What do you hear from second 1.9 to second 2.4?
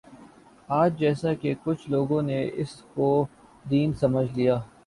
لوگوں